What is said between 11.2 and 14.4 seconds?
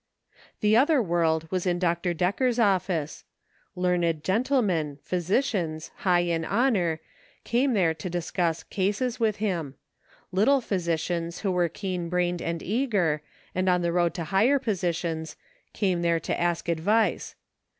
who were keen brained and eager, and on the road to